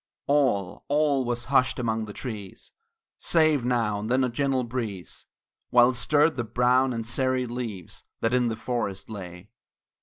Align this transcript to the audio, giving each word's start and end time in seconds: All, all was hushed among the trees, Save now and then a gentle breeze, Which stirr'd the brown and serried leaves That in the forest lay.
All, 0.25 0.83
all 0.87 1.23
was 1.25 1.45
hushed 1.45 1.77
among 1.77 2.05
the 2.05 2.11
trees, 2.13 2.71
Save 3.19 3.63
now 3.63 3.99
and 3.99 4.09
then 4.09 4.23
a 4.23 4.29
gentle 4.29 4.63
breeze, 4.63 5.27
Which 5.69 5.95
stirr'd 5.95 6.37
the 6.37 6.43
brown 6.43 6.91
and 6.91 7.05
serried 7.05 7.51
leaves 7.51 8.03
That 8.19 8.33
in 8.33 8.47
the 8.47 8.55
forest 8.55 9.11
lay. 9.11 9.51